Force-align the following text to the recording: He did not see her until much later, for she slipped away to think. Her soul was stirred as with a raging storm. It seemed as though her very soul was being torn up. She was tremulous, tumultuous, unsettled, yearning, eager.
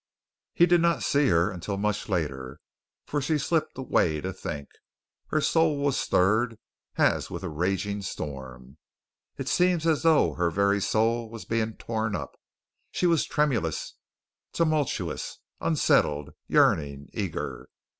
He 0.55 0.65
did 0.65 0.81
not 0.81 1.03
see 1.03 1.27
her 1.27 1.51
until 1.51 1.77
much 1.77 2.09
later, 2.09 2.59
for 3.05 3.21
she 3.21 3.37
slipped 3.37 3.77
away 3.77 4.19
to 4.19 4.33
think. 4.33 4.67
Her 5.27 5.41
soul 5.41 5.77
was 5.77 5.95
stirred 5.95 6.57
as 6.95 7.29
with 7.29 7.43
a 7.43 7.49
raging 7.49 8.01
storm. 8.01 8.77
It 9.37 9.47
seemed 9.47 9.85
as 9.85 10.01
though 10.01 10.33
her 10.33 10.49
very 10.49 10.81
soul 10.81 11.29
was 11.29 11.45
being 11.45 11.73
torn 11.77 12.15
up. 12.15 12.35
She 12.89 13.05
was 13.05 13.25
tremulous, 13.25 13.93
tumultuous, 14.53 15.37
unsettled, 15.59 16.31
yearning, 16.47 17.07
eager. 17.13 17.69